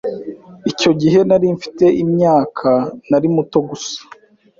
icyo 0.71 0.91
gihe 1.01 1.19
nari 1.29 1.47
mfite 1.57 1.85
imyaka 2.03 2.69
nari 3.09 3.27
muto 3.35 3.59
gusa 3.69 3.97